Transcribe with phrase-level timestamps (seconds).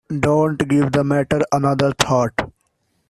[0.19, 2.33] Don't give the matter another thought.